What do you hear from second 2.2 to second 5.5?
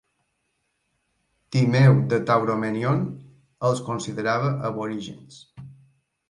Tauromenion els considerava aborigens.